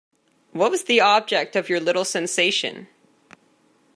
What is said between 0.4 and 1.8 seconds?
What was the object of your